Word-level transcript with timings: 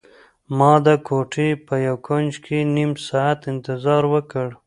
ما 0.57 0.73
د 0.85 0.87
کوټې 1.07 1.49
په 1.67 1.75
یو 1.87 1.97
کنج 2.07 2.31
کې 2.45 2.57
نيم 2.75 2.91
ساعت 3.07 3.39
انتظار 3.53 4.03
وکړ. 4.13 4.47